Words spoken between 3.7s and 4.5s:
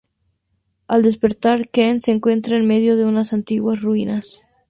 ruinas.